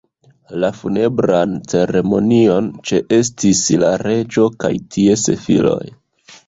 La 0.61 0.69
funebran 0.77 1.53
ceremonion 1.73 2.71
ĉeestis 2.93 3.65
la 3.85 3.93
reĝo 4.07 4.51
kaj 4.67 4.75
ties 4.99 5.33
filoj. 5.47 5.83